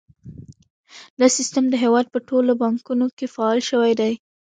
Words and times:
دا 1.19 1.27
سیستم 1.37 1.63
د 1.69 1.73
هیواد 1.83 2.05
په 2.13 2.19
ټولو 2.29 2.51
بانکونو 2.61 3.05
کې 3.17 3.25
فعال 3.35 3.59
شوی 3.69 3.91
دی۔ 3.99 4.13